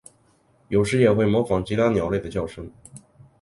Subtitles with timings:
[0.69, 2.67] 有时也会模仿其他鸟类的叫声。